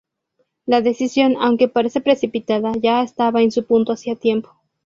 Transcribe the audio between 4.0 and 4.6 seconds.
tiempo.